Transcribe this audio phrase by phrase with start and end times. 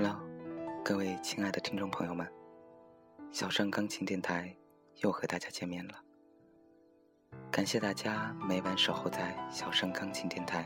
[0.00, 0.16] Hello，
[0.84, 2.24] 各位亲爱的听众朋友们，
[3.32, 4.56] 小盛钢琴电台
[4.98, 5.94] 又和大家见面了。
[7.50, 10.64] 感谢大家每晚守候在小盛钢琴电台，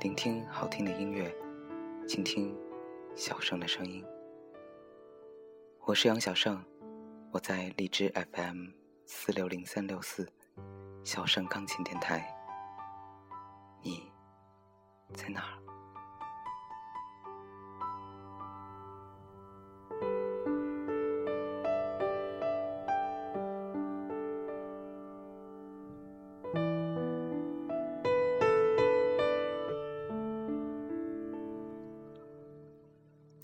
[0.00, 1.30] 聆听好听的音乐，
[2.08, 2.56] 倾听
[3.14, 4.02] 小盛的声音。
[5.80, 6.64] 我是杨小盛，
[7.32, 8.68] 我在荔枝 FM
[9.04, 10.26] 四六零三六四
[11.04, 12.34] 小盛钢琴电台。
[13.82, 14.10] 你
[15.12, 15.65] 在哪儿？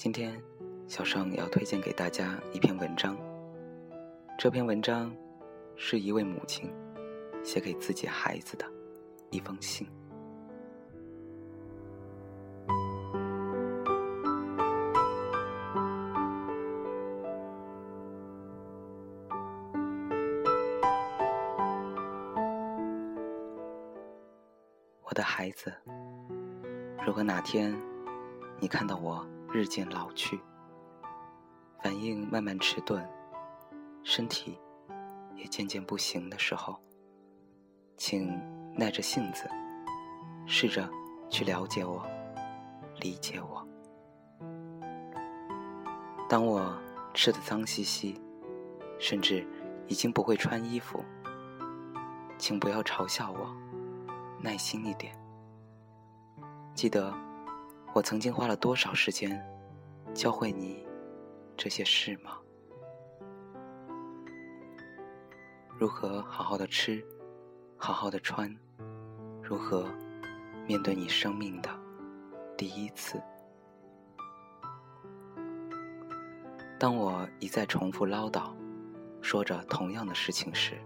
[0.02, 0.36] 今天，
[0.88, 3.16] 小盛要推荐给大家一篇文章。
[4.36, 5.14] 这篇文章
[5.76, 6.68] 是一位母亲
[7.44, 8.66] 写给自己孩子的
[9.30, 9.86] 一封信。
[25.04, 25.72] 我的孩子，
[27.06, 27.72] 如果哪天
[28.58, 30.40] 你看到我，日渐老去，
[31.82, 33.06] 反应慢慢迟钝，
[34.02, 34.58] 身体
[35.36, 36.80] 也渐渐不行的时候，
[37.98, 38.26] 请
[38.74, 39.46] 耐着性子，
[40.46, 40.88] 试着
[41.28, 42.02] 去了解我，
[42.98, 43.68] 理解我。
[46.30, 46.74] 当我
[47.12, 48.18] 吃的脏兮兮，
[48.98, 49.46] 甚至
[49.86, 51.04] 已经不会穿衣服，
[52.38, 53.54] 请不要嘲笑我，
[54.40, 55.14] 耐心一点。
[56.74, 57.12] 记得。
[57.94, 59.38] 我曾经花了多少时间
[60.14, 60.86] 教会你
[61.58, 62.38] 这些事吗？
[65.78, 67.04] 如何好好的吃，
[67.76, 68.50] 好好的穿，
[69.42, 69.84] 如何
[70.66, 71.68] 面对你生命的
[72.56, 73.20] 第一次？
[76.78, 78.54] 当我一再重复唠叨，
[79.20, 80.80] 说着同样的事情时，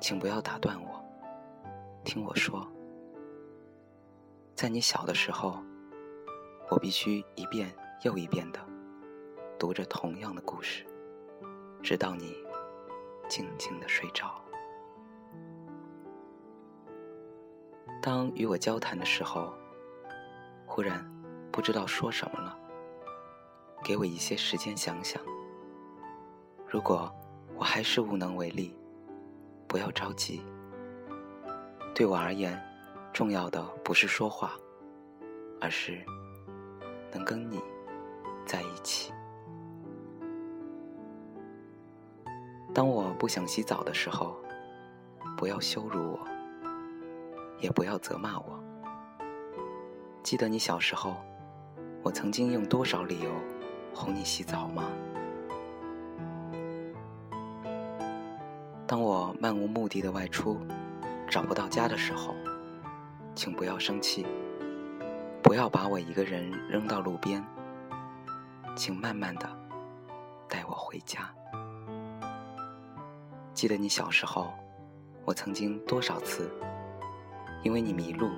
[0.00, 1.04] 请不要打断我，
[2.04, 2.64] 听我说，
[4.54, 5.60] 在你小的时候。
[6.68, 7.72] 我必须一遍
[8.02, 8.58] 又一遍的
[9.58, 10.84] 读着同样的故事，
[11.82, 12.36] 直到你
[13.28, 14.34] 静静的睡着。
[18.02, 19.52] 当与我交谈的时候，
[20.66, 21.04] 忽然
[21.50, 22.58] 不知道说什么了。
[23.84, 25.22] 给我一些时间想想。
[26.66, 27.12] 如果
[27.54, 28.76] 我还是无能为力，
[29.68, 30.44] 不要着急。
[31.94, 32.60] 对我而言，
[33.12, 34.52] 重要的不是说话，
[35.60, 36.04] 而是。
[37.16, 37.58] 能跟你
[38.44, 39.10] 在一起。
[42.74, 44.36] 当我不想洗澡的时候，
[45.34, 46.18] 不要羞辱我，
[47.58, 48.62] 也不要责骂我。
[50.22, 51.14] 记得你小时候，
[52.02, 53.30] 我曾经用多少理由
[53.94, 54.84] 哄你洗澡吗？
[58.86, 60.60] 当我漫无目的的外出，
[61.30, 62.34] 找不到家的时候，
[63.34, 64.26] 请不要生气。
[65.46, 67.40] 不要把我一个人扔到路边，
[68.74, 69.48] 请慢慢的
[70.48, 71.32] 带我回家。
[73.54, 74.52] 记得你小时候，
[75.24, 76.50] 我曾经多少次
[77.62, 78.28] 因为你迷路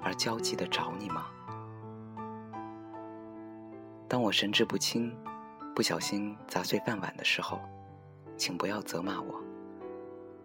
[0.00, 1.26] 而焦急的找你吗？
[4.06, 5.12] 当我神志不清，
[5.74, 7.58] 不小心砸碎饭碗的时候，
[8.36, 9.42] 请不要责骂我。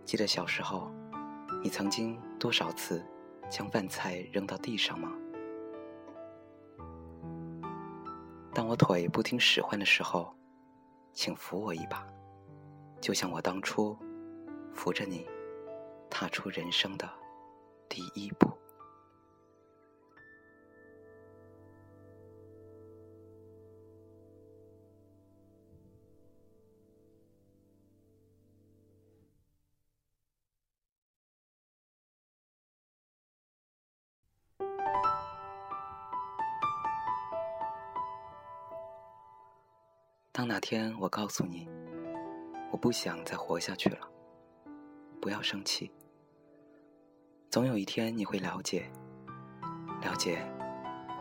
[0.05, 0.91] 记得小时候，
[1.61, 3.05] 你曾经多少次
[3.47, 5.13] 将饭菜扔到地上吗？
[8.59, 10.35] 当我腿不听使唤的时候，
[11.13, 12.05] 请扶我一把，
[12.99, 13.97] 就像我当初
[14.73, 15.25] 扶着你
[16.09, 17.09] 踏出人生的
[17.87, 18.58] 第一步。
[40.39, 41.67] 当哪天我告诉你，
[42.71, 44.09] 我不想再活下去了，
[45.21, 45.91] 不要生气。
[47.51, 48.89] 总有一天你会了解，
[50.01, 50.41] 了解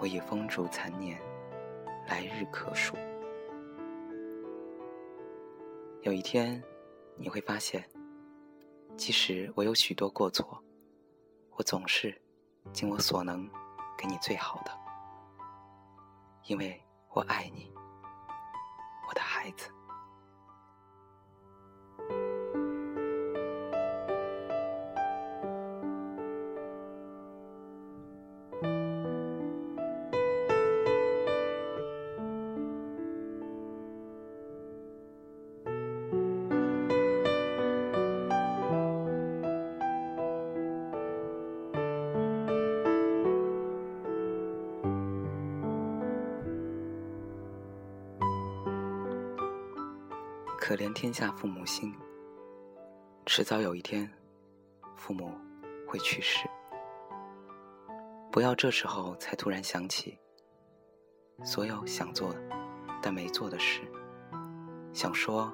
[0.01, 1.21] 我已风烛残年，
[2.07, 2.97] 来日可数。
[6.03, 6.63] 有一天
[7.17, 7.85] 你会发现，
[8.97, 10.63] 即使我有许多过错，
[11.57, 12.17] 我总是
[12.73, 13.51] 尽我所能
[13.99, 14.71] 给你最好的，
[16.45, 16.81] 因为
[17.11, 17.69] 我爱你。
[19.39, 19.78] 我的孩子。
[50.69, 51.97] 可怜天下父母心，
[53.25, 54.07] 迟早有一天，
[54.97, 55.33] 父母
[55.87, 56.47] 会去世。
[58.31, 60.19] 不要这时候才突然想起，
[61.43, 62.35] 所有想做
[63.01, 63.81] 但没做的事，
[64.93, 65.51] 想说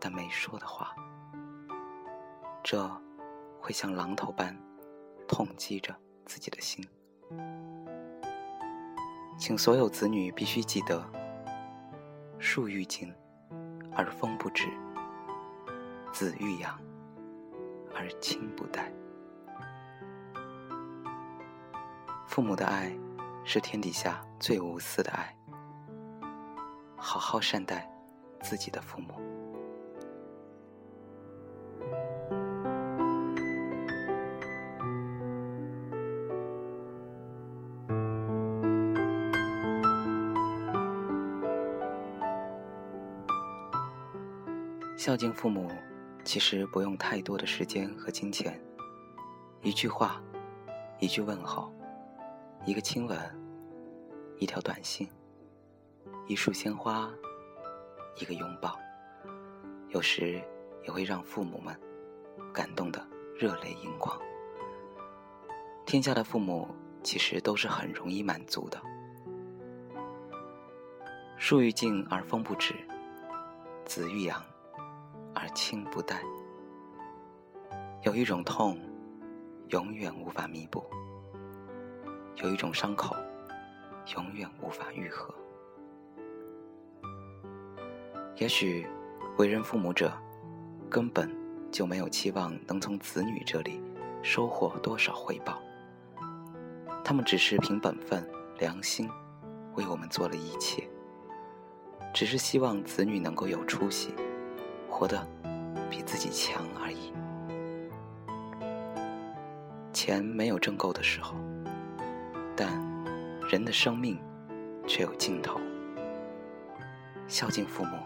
[0.00, 0.92] 但没说的话，
[2.64, 2.84] 这
[3.60, 4.52] 会像榔头般
[5.28, 5.94] 痛击着
[6.24, 6.84] 自己的心。
[9.38, 11.08] 请所有子女必须记得：
[12.40, 13.14] 树欲静
[13.96, 14.68] 而风不止，
[16.12, 16.78] 子欲养
[17.94, 18.92] 而亲不待。
[22.26, 22.94] 父母的爱
[23.44, 25.34] 是天底下最无私的爱，
[26.96, 27.90] 好好善待
[28.42, 29.35] 自己的父母。
[45.06, 45.70] 孝敬父母，
[46.24, 48.60] 其实不用太多的时间和金钱，
[49.62, 50.20] 一句话，
[50.98, 51.72] 一句问候。
[52.64, 53.16] 一个亲吻，
[54.40, 55.08] 一条短信，
[56.26, 57.08] 一束鲜花，
[58.20, 58.76] 一个拥抱，
[59.90, 60.42] 有时
[60.82, 61.80] 也会让父母们
[62.52, 63.00] 感动的
[63.38, 64.20] 热泪盈眶。
[65.84, 66.68] 天下的父母
[67.04, 68.82] 其实都是很容易满足的。
[71.36, 72.74] 树欲静而风不止，
[73.84, 74.44] 子欲养
[75.38, 76.22] 而亲不待。
[78.02, 78.78] 有一种痛，
[79.68, 80.82] 永远无法弥补。
[82.36, 83.14] 有一种伤口，
[84.14, 85.34] 永远无法愈合。
[88.36, 88.86] 也许，
[89.36, 90.10] 为人父母者，
[90.88, 91.30] 根本
[91.70, 93.82] 就没有期望能从子女这里
[94.22, 95.58] 收获多少回报。
[97.04, 98.26] 他们只是凭本分、
[98.58, 99.08] 良心，
[99.74, 100.88] 为我们做了一切，
[102.12, 104.14] 只是希望子女能够有出息，
[104.98, 105.26] 活得
[105.90, 107.12] 比自己强而已。
[109.92, 111.34] 钱没有挣够的时候。
[112.56, 112.70] 但
[113.50, 114.18] 人的生命
[114.86, 115.60] 却有尽头。
[117.28, 117.98] 孝敬父母，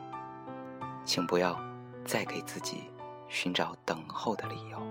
[1.05, 1.57] 请不要
[2.05, 2.91] 再给自己
[3.29, 4.83] 寻找等候的理由。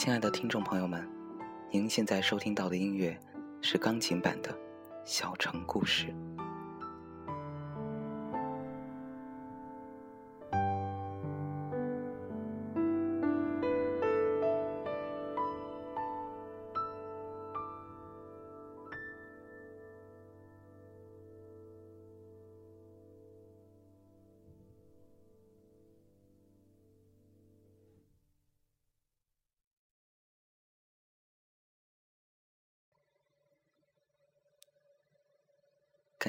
[0.00, 1.04] 亲爱的听众朋友们，
[1.72, 3.18] 您现在收听到的音乐
[3.60, 4.52] 是钢琴版的
[5.04, 6.06] 《小城故事》。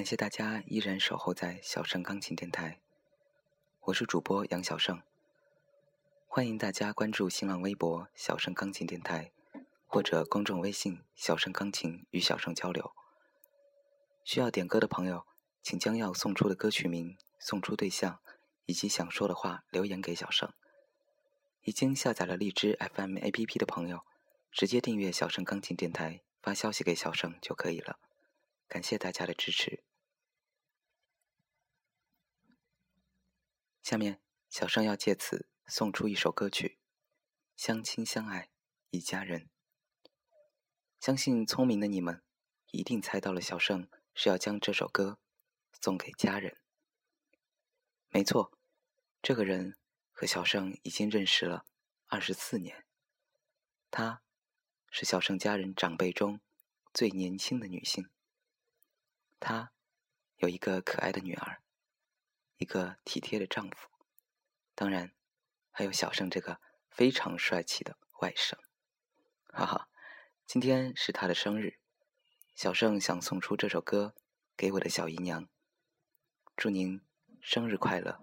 [0.10, 2.80] 谢大家依然守候在小盛钢琴电台，
[3.82, 5.04] 我是主播杨小盛。
[6.26, 9.32] 欢迎大家关注新浪微博“小盛钢琴电台”
[9.86, 12.92] 或者公众微信“小盛钢琴”与小盛交流。
[14.24, 15.28] 需要点歌的朋友，
[15.62, 18.20] 请将要送出的歌曲名、送出对象
[18.66, 20.52] 以及想说的话留言给小盛。
[21.62, 24.04] 已经下载了荔枝 FM APP 的朋友，
[24.52, 28.00] 直接订阅小盛钢琴电台，发消息给小盛就可以了。
[28.68, 29.84] 感谢大家的支持。
[33.90, 36.78] 下面，小盛要借此送出一首歌曲，
[37.60, 38.52] 《相亲相爱
[38.92, 39.50] 一家人》。
[41.00, 42.22] 相信聪明的你们
[42.70, 45.18] 一定猜到了，小盛是要将这首歌
[45.82, 46.56] 送给家人。
[48.10, 48.56] 没错，
[49.24, 49.76] 这个人
[50.12, 51.66] 和小盛已经认识了
[52.06, 52.86] 二十四年。
[53.90, 54.22] 她，
[54.92, 56.40] 是小盛家人长辈中
[56.94, 58.08] 最年轻的女性。
[59.40, 59.74] 她
[60.36, 61.64] 有一个可爱的女儿，
[62.60, 63.88] 一个体贴的丈夫，
[64.76, 65.14] 当然
[65.72, 68.58] 还有小盛这个非常帅气的外甥。
[69.46, 69.88] 哈哈，
[70.46, 71.80] 今天是他的生日，
[72.54, 74.14] 小盛想送出这首歌
[74.58, 75.48] 给我的小姨娘，
[76.58, 77.00] 祝您
[77.40, 78.20] 生日快乐，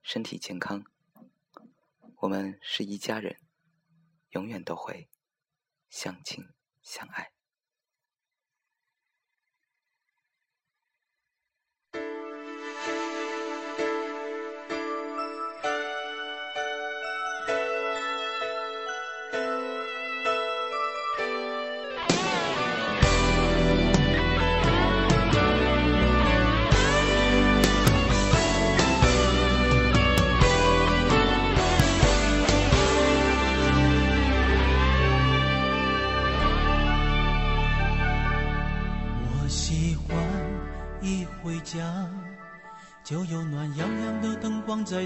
[0.00, 0.84] 身体健康。
[2.18, 3.40] 我们是一家人，
[4.30, 5.10] 永远都会
[5.90, 6.48] 相亲
[6.84, 7.31] 相爱。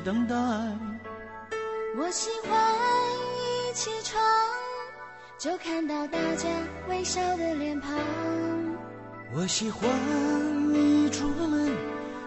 [0.06, 0.36] 等待。
[1.98, 2.56] 我喜欢
[3.34, 4.22] 一起床
[5.36, 6.48] 就看到大家
[6.88, 7.92] 微笑的脸庞。
[9.34, 9.90] 我喜欢
[10.72, 11.72] 一出门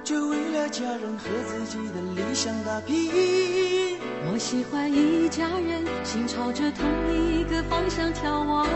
[0.03, 3.97] 就为了家人和自己的理想打拼。
[4.29, 8.67] 我喜欢一家人心朝着同一个方向眺望。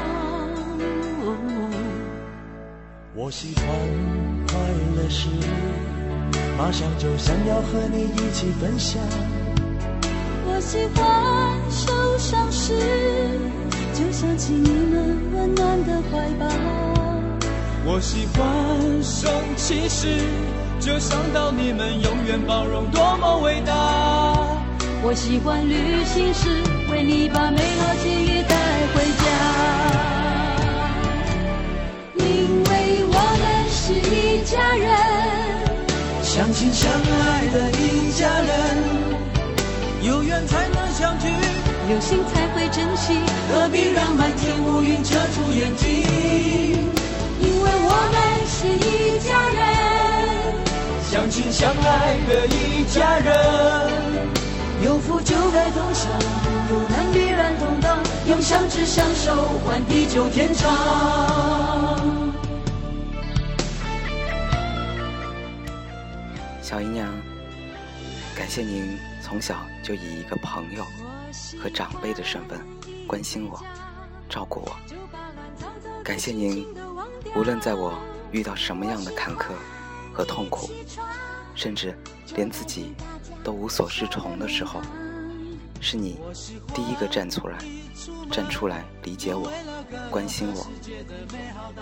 [3.14, 3.68] 我喜欢
[4.48, 4.58] 快
[4.96, 5.28] 乐时，
[6.58, 9.02] 马上就想要和你一起分享。
[10.46, 12.74] 我喜欢受伤时，
[13.94, 16.46] 就想起你们温暖的怀抱。
[17.86, 18.44] 我喜欢
[19.04, 20.08] 生气时，
[20.80, 23.74] 就想到你们永远包容，多么伟大。
[25.06, 26.50] 我喜欢旅行时，
[26.90, 28.56] 为你把美好记忆带
[28.94, 29.26] 回家。
[32.16, 34.88] 因为我们是一家人，
[36.54, 38.48] 相亲相爱的一家人，
[40.04, 41.28] 有缘才能相聚，
[41.90, 43.18] 有心才会珍惜，
[43.50, 46.04] 何必让满天乌云遮住眼睛？
[47.42, 49.64] 因为我们是一家人，
[51.10, 53.34] 相亲相爱的一家人，
[54.86, 56.08] 有福就该同享，
[56.70, 60.70] 有难必然同当，用相知相守换地久天长。
[66.74, 67.08] 小姨娘，
[68.36, 70.84] 感谢您从小就以一个朋友
[71.62, 72.60] 和长辈的身份
[73.06, 73.64] 关心我、
[74.28, 74.76] 照顾我。
[76.04, 76.66] 感谢您，
[77.36, 77.94] 无论在我
[78.32, 79.52] 遇到什么样的坎坷
[80.12, 80.68] 和痛苦，
[81.54, 81.96] 甚至
[82.34, 82.96] 连自己
[83.44, 84.82] 都无所适从的时候，
[85.80, 86.20] 是你
[86.74, 87.60] 第一个站出来、
[88.32, 89.48] 站出来理解我、
[90.10, 90.66] 关心我，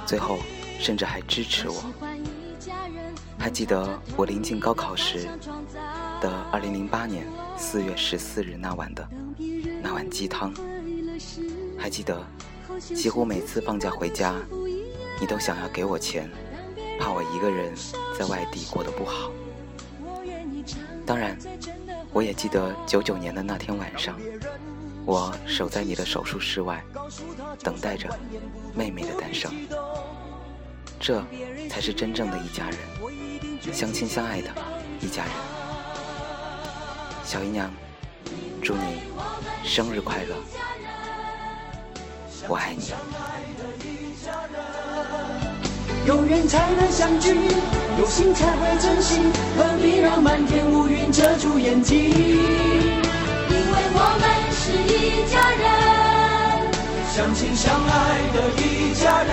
[0.05, 0.37] 最后
[0.81, 1.81] 甚至还支持我。
[3.41, 5.27] 还记得我临近高考时
[6.21, 7.25] 的二零零八年
[7.57, 9.09] 四月十四日那晚的
[9.81, 10.53] 那碗鸡汤，
[11.75, 12.23] 还记得
[12.79, 14.35] 几乎每次放假回家，
[15.19, 16.29] 你都想要给我钱，
[16.99, 17.73] 怕我一个人
[18.15, 19.31] 在外地过得不好。
[21.03, 21.35] 当然，
[22.13, 24.15] 我也记得九九年的那天晚上，
[25.03, 26.83] 我守在你的手术室外，
[27.63, 28.07] 等待着
[28.75, 29.51] 妹妹的诞生。
[30.99, 31.25] 这
[31.67, 32.77] 才是真正的一家人，
[33.69, 34.49] 相亲相爱的
[34.99, 35.31] 一家人。
[37.23, 37.71] 小姨娘，
[38.61, 39.03] 祝你
[39.63, 40.35] 生日快乐！
[42.47, 42.91] 我爱你。
[46.07, 47.35] 有缘才能相聚，
[47.99, 49.21] 有心才会珍惜，
[49.55, 52.09] 何必让漫天乌云遮住眼睛？
[52.09, 55.63] 因为我们是一家人，
[57.13, 57.89] 相亲相爱
[58.33, 59.31] 的一家人。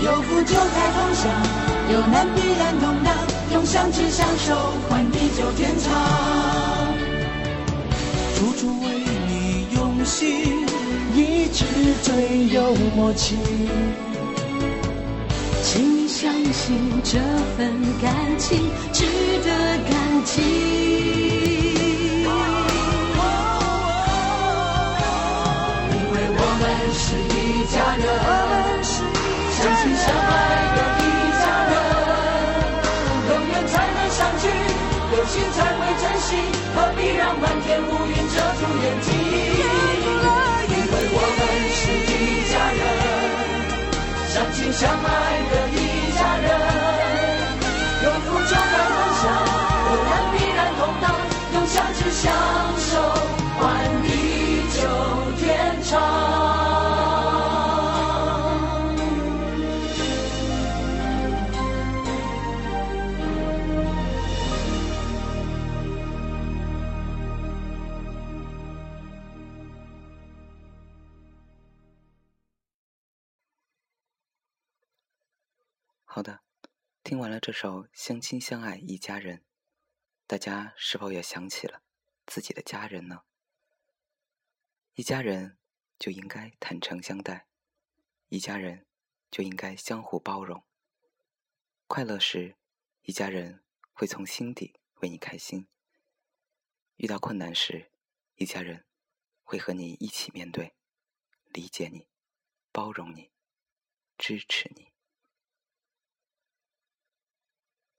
[0.00, 1.28] 有福就该同享，
[1.90, 3.14] 有难必然同当，
[3.52, 5.90] 用相知相守换地久天长。
[8.36, 8.86] 处处为
[9.26, 10.66] 你用心，
[11.14, 11.64] 一直
[12.02, 13.36] 最有默契。
[15.62, 17.18] 请你相信这
[17.56, 19.06] 份感情值
[19.42, 19.48] 得
[19.88, 20.42] 感激。
[25.90, 28.04] 因为我们是一家人。
[29.58, 30.67] 相亲相爱
[35.28, 36.40] 心才会珍惜，
[36.74, 39.12] 何必让漫天乌云遮住眼睛？
[40.68, 42.80] 因为我们是一家人，
[44.32, 45.06] 相亲相爱
[45.50, 45.67] 的
[76.18, 76.42] 好的，
[77.04, 79.38] 听完了这首《相亲相爱一家人》，
[80.26, 81.80] 大家是否也想起了
[82.26, 83.22] 自己的家人呢？
[84.94, 85.58] 一家人
[85.96, 87.46] 就应该坦诚相待，
[88.30, 88.84] 一家人
[89.30, 90.64] 就应该相互包容。
[91.86, 92.56] 快乐时，
[93.02, 95.68] 一家人会从心底为你开心；
[96.96, 97.92] 遇到困难时，
[98.34, 98.84] 一家人
[99.44, 100.74] 会和你一起面对，
[101.52, 102.08] 理解你，
[102.72, 103.30] 包容你，
[104.16, 104.88] 支持你。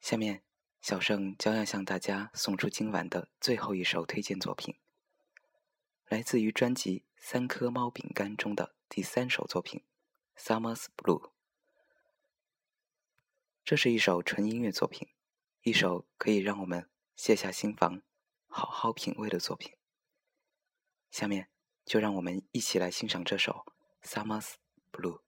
[0.09, 0.41] 下面，
[0.81, 4.75] 小盛将要向大家送出今晚的最后一首推荐作品，
[6.07, 9.83] 来自于专辑《三颗猫饼干》中的第三首作品
[10.41, 11.21] 《Summer's Blue》。
[13.63, 15.09] 这是一首纯音乐作品，
[15.61, 18.01] 一首可以让我们卸下心防、
[18.47, 19.75] 好好品味的作品。
[21.11, 21.49] 下面
[21.85, 23.63] 就让我们一起来欣赏这首
[24.07, 24.55] 《Summer's
[24.91, 25.19] Blue》。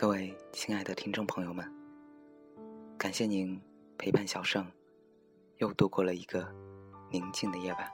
[0.00, 1.68] 各位亲爱的听众朋友们，
[2.96, 3.60] 感谢您
[3.98, 4.64] 陪伴小盛，
[5.56, 6.48] 又度过了一个
[7.10, 7.92] 宁静的夜晚。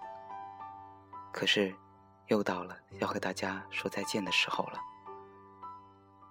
[1.32, 1.74] 可是，
[2.28, 4.78] 又到了要和大家说再见的时候了。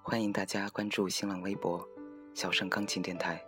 [0.04, 1.84] 欢迎大家关注新浪微博
[2.36, 3.44] “小盛钢琴电台”，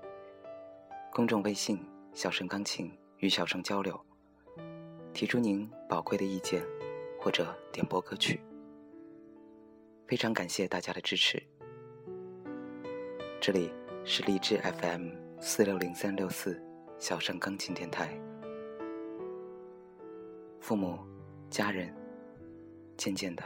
[1.14, 1.80] 公众微信
[2.12, 4.04] “小盛钢琴”与小盛交流，
[5.14, 6.66] 提出您宝贵的意见
[7.22, 8.42] 或者点播歌曲。
[10.08, 11.40] 非常感谢大家的支持。
[13.46, 13.72] 这里
[14.04, 16.60] 是荔枝 FM 四六零三六四
[16.98, 18.20] 小盛钢琴电台。
[20.60, 20.98] 父母、
[21.48, 21.96] 家人
[22.98, 23.44] 渐渐的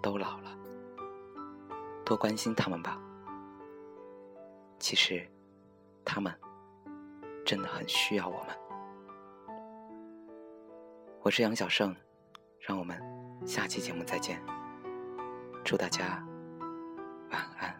[0.00, 0.56] 都老了，
[2.04, 3.02] 多关心他们吧。
[4.78, 5.26] 其实，
[6.04, 6.32] 他们
[7.44, 8.56] 真的很需要我们。
[11.22, 11.92] 我是杨小盛，
[12.60, 12.96] 让我们
[13.44, 14.40] 下期节目再见。
[15.64, 16.24] 祝大家
[17.32, 17.79] 晚安。